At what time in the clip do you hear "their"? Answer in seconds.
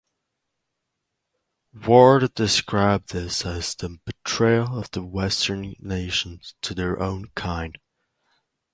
6.73-6.99